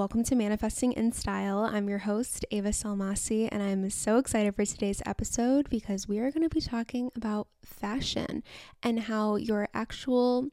[0.00, 1.58] welcome to Manifesting in Style.
[1.58, 6.30] I'm your host, Ava Salmaci, and I'm so excited for today's episode because we are
[6.30, 8.42] going to be talking about fashion
[8.82, 10.48] and how your actual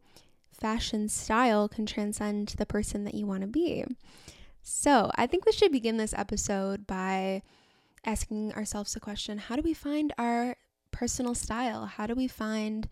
[0.51, 3.85] fashion style can transcend the person that you want to be.
[4.63, 7.41] So, I think we should begin this episode by
[8.03, 10.57] asking ourselves the question how do we find our
[10.91, 11.85] personal style?
[11.85, 12.89] How do we find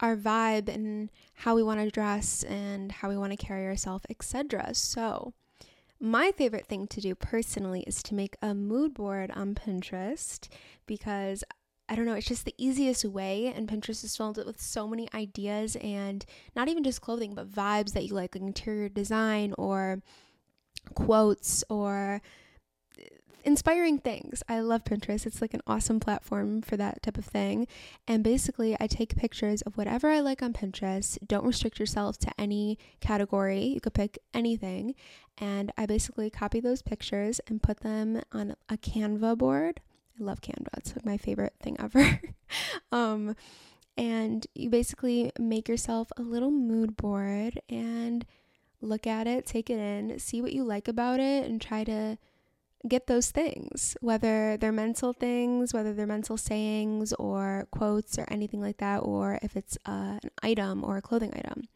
[0.00, 4.04] our vibe and how we want to dress and how we want to carry ourselves,
[4.10, 4.74] etc.
[4.74, 5.32] So,
[6.02, 10.48] my favorite thing to do personally is to make a mood board on Pinterest
[10.84, 11.44] because
[11.88, 13.52] I don't know, it's just the easiest way.
[13.54, 16.24] And Pinterest is filled with so many ideas and
[16.56, 20.02] not even just clothing, but vibes that you like, like interior design or
[20.94, 22.20] quotes or
[23.44, 24.42] inspiring things.
[24.48, 25.26] I love Pinterest.
[25.26, 27.66] It's like an awesome platform for that type of thing.
[28.06, 31.18] And basically, I take pictures of whatever I like on Pinterest.
[31.26, 33.64] Don't restrict yourself to any category.
[33.64, 34.94] You could pick anything.
[35.38, 39.80] And I basically copy those pictures and put them on a Canva board.
[40.20, 40.68] I love Canva.
[40.76, 42.20] It's like my favorite thing ever.
[42.92, 43.34] um
[43.96, 48.24] and you basically make yourself a little mood board and
[48.80, 52.18] look at it, take it in, see what you like about it and try to
[52.88, 58.60] get those things, whether they're mental things, whether they're mental sayings or quotes or anything
[58.60, 61.68] like that, or if it's uh, an item or a clothing item.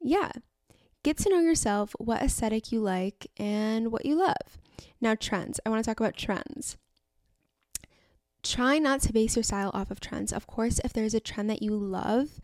[0.00, 0.30] Yeah,
[1.02, 4.58] get to know yourself, what aesthetic you like, and what you love.
[5.00, 5.60] Now, trends.
[5.64, 6.76] I want to talk about trends.
[8.42, 10.32] Try not to base your style off of trends.
[10.32, 12.40] Of course, if there's a trend that you love,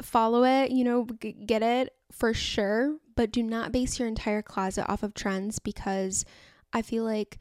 [0.00, 4.42] follow it, you know, g- get it for sure, but do not base your entire
[4.42, 6.24] closet off of trends because
[6.72, 7.38] I feel like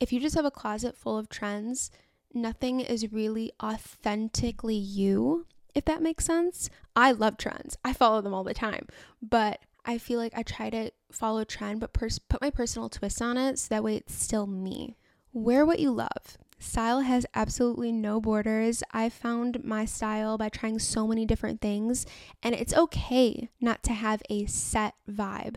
[0.00, 1.90] if you just have a closet full of trends,
[2.32, 6.70] nothing is really authentically you, if that makes sense.
[6.94, 8.86] I love trends, I follow them all the time,
[9.20, 13.22] but I feel like I try to follow trend, but pers- put my personal twist
[13.22, 14.96] on it so that way it's still me.
[15.32, 16.38] Wear what you love.
[16.58, 18.82] Style has absolutely no borders.
[18.92, 22.04] I found my style by trying so many different things,
[22.42, 25.56] and it's okay not to have a set vibe.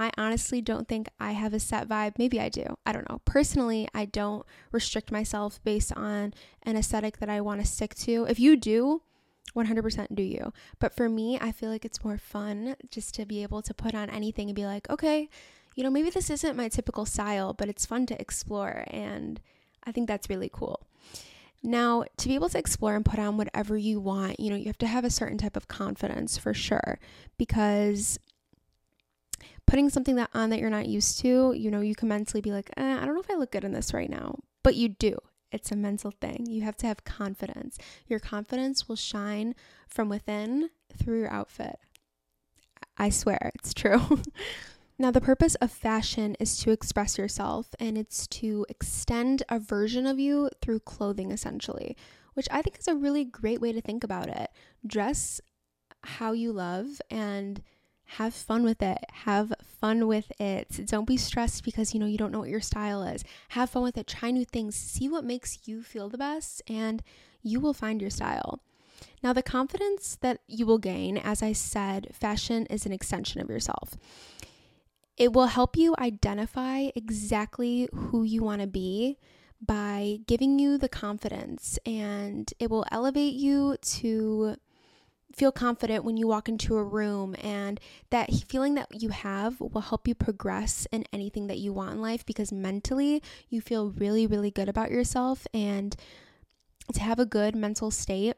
[0.00, 2.18] I honestly don't think I have a set vibe.
[2.18, 2.64] Maybe I do.
[2.86, 3.20] I don't know.
[3.24, 8.24] Personally, I don't restrict myself based on an aesthetic that I want to stick to.
[8.24, 9.02] If you do,
[9.54, 10.52] 100% do you.
[10.78, 13.94] But for me, I feel like it's more fun just to be able to put
[13.94, 15.28] on anything and be like, okay,
[15.74, 18.84] you know, maybe this isn't my typical style, but it's fun to explore.
[18.88, 19.40] And
[19.84, 20.86] I think that's really cool.
[21.62, 24.66] Now, to be able to explore and put on whatever you want, you know, you
[24.66, 26.98] have to have a certain type of confidence for sure
[27.36, 28.18] because
[29.70, 32.50] putting something that on that you're not used to, you know, you can mentally be
[32.50, 34.88] like, eh, I don't know if I look good in this right now, but you
[34.88, 35.16] do.
[35.52, 36.46] It's a mental thing.
[36.48, 37.78] You have to have confidence.
[38.08, 39.54] Your confidence will shine
[39.86, 41.78] from within through your outfit.
[42.98, 44.20] I swear, it's true.
[44.98, 50.04] now, the purpose of fashion is to express yourself and it's to extend a version
[50.04, 51.96] of you through clothing, essentially,
[52.34, 54.50] which I think is a really great way to think about it.
[54.84, 55.40] Dress
[56.02, 57.62] how you love and
[58.16, 58.98] have fun with it.
[59.24, 60.86] Have fun with it.
[60.86, 63.24] Don't be stressed because you know you don't know what your style is.
[63.50, 64.06] Have fun with it.
[64.06, 64.74] Try new things.
[64.74, 67.02] See what makes you feel the best and
[67.42, 68.60] you will find your style.
[69.22, 73.48] Now, the confidence that you will gain, as I said, fashion is an extension of
[73.48, 73.96] yourself.
[75.16, 79.18] It will help you identify exactly who you want to be
[79.60, 84.56] by giving you the confidence, and it will elevate you to
[85.34, 87.78] feel confident when you walk into a room and
[88.10, 92.02] that feeling that you have will help you progress in anything that you want in
[92.02, 95.96] life because mentally you feel really really good about yourself and
[96.92, 98.36] to have a good mental state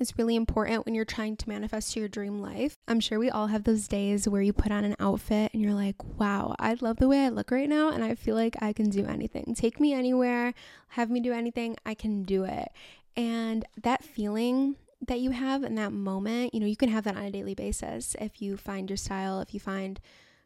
[0.00, 2.76] is really important when you're trying to manifest your dream life.
[2.88, 5.74] I'm sure we all have those days where you put on an outfit and you're
[5.74, 8.72] like, wow, I love the way I look right now and I feel like I
[8.72, 9.54] can do anything.
[9.54, 10.54] Take me anywhere,
[10.88, 12.68] have me do anything, I can do it.
[13.16, 14.76] And that feeling
[15.06, 17.54] that you have in that moment, you know, you can have that on a daily
[17.54, 20.00] basis if you find your style, if you find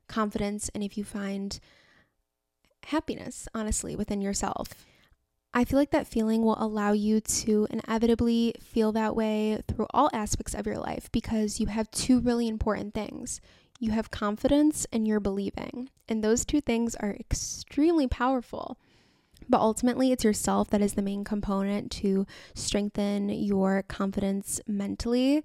[0.09, 1.61] confidence, and if you find
[2.87, 4.69] happiness, honestly, within yourself.
[5.53, 10.11] I feel like that feeling will allow you to inevitably feel that way through all
[10.13, 13.41] aspects of your life because you have two really important things.
[13.81, 15.89] You have confidence and you're believing.
[16.09, 18.79] And those two things are extremely powerful.
[19.49, 25.45] But ultimately, it's yourself that is the main component to strengthen your confidence mentally.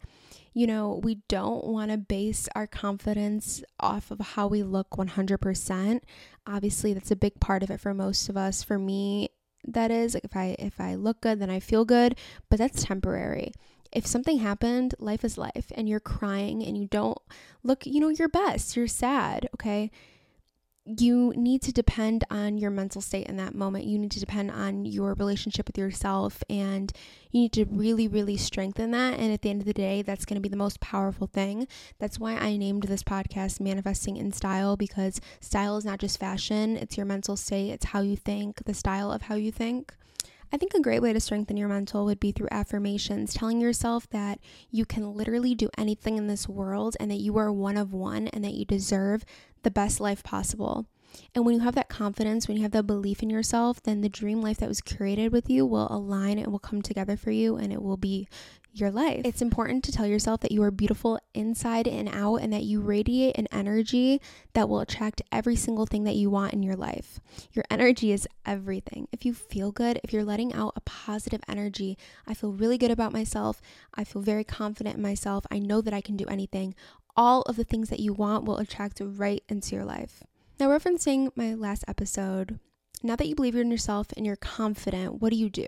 [0.53, 6.01] You know, we don't want to base our confidence off of how we look 100%.
[6.47, 8.63] Obviously, that's a big part of it for most of us.
[8.63, 9.29] For me,
[9.67, 12.17] that is like if I if I look good, then I feel good,
[12.49, 13.53] but that's temporary
[13.91, 17.17] if something happened, life is life, and you're crying and you don't
[17.63, 19.91] look, you know, your best, you're sad, okay?
[20.83, 23.85] You need to depend on your mental state in that moment.
[23.85, 26.91] You need to depend on your relationship with yourself and
[27.29, 29.19] you need to really, really strengthen that.
[29.19, 31.67] And at the end of the day, that's going to be the most powerful thing.
[31.99, 36.77] That's why I named this podcast Manifesting in Style because style is not just fashion,
[36.77, 39.93] it's your mental state, it's how you think, the style of how you think.
[40.53, 44.09] I think a great way to strengthen your mental would be through affirmations, telling yourself
[44.09, 44.39] that
[44.69, 48.27] you can literally do anything in this world and that you are one of one
[48.27, 49.23] and that you deserve
[49.63, 50.85] the best life possible.
[51.35, 54.09] And when you have that confidence, when you have that belief in yourself, then the
[54.09, 57.57] dream life that was created with you will align, it will come together for you,
[57.57, 58.27] and it will be
[58.73, 59.21] your life.
[59.25, 62.79] It's important to tell yourself that you are beautiful inside and out and that you
[62.79, 64.21] radiate an energy
[64.53, 67.19] that will attract every single thing that you want in your life.
[67.51, 69.09] Your energy is everything.
[69.11, 72.91] If you feel good, if you're letting out a positive energy, I feel really good
[72.91, 73.61] about myself.
[73.93, 75.45] I feel very confident in myself.
[75.51, 76.73] I know that I can do anything.
[77.15, 80.23] All of the things that you want will attract right into your life.
[80.59, 82.59] Now, referencing my last episode,
[83.03, 85.67] now that you believe in yourself and you're confident, what do you do?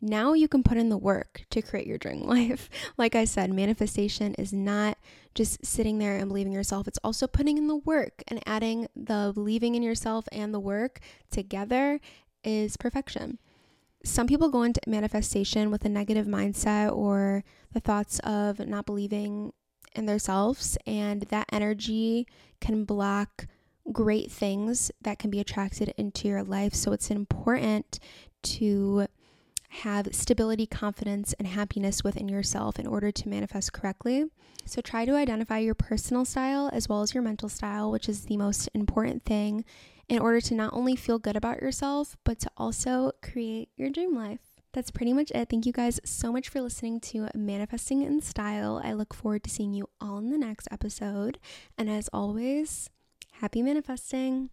[0.00, 2.68] Now you can put in the work to create your dream life.
[2.96, 4.98] like I said, manifestation is not
[5.34, 9.32] just sitting there and believing yourself, it's also putting in the work and adding the
[9.34, 12.00] believing in yourself and the work together
[12.42, 13.38] is perfection.
[14.02, 19.52] Some people go into manifestation with a negative mindset or the thoughts of not believing
[19.94, 22.26] in themselves, and that energy
[22.60, 23.46] can block
[23.92, 26.74] great things that can be attracted into your life.
[26.74, 27.98] So it's important
[28.42, 29.06] to
[29.70, 34.24] have stability, confidence, and happiness within yourself in order to manifest correctly.
[34.66, 38.26] So try to identify your personal style as well as your mental style, which is
[38.26, 39.64] the most important thing
[40.08, 44.14] in order to not only feel good about yourself, but to also create your dream
[44.14, 44.49] life.
[44.72, 45.48] That's pretty much it.
[45.48, 48.80] Thank you guys so much for listening to Manifesting in Style.
[48.84, 51.38] I look forward to seeing you all in the next episode.
[51.76, 52.88] And as always,
[53.40, 54.50] Happy manifesting!